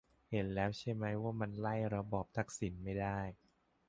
[0.29, 3.19] เห็นแล้วใช่ไหมว่ามันไล่ระบอบทักษิณไม่ได้